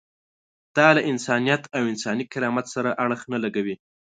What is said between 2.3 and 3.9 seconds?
کرامت سره اړخ نه لګوي.